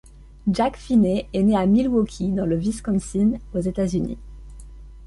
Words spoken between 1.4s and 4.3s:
né à Milwaukee, dans le Wisconsin aux États-Unis.